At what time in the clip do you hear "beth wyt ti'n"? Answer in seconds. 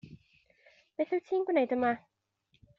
0.97-1.45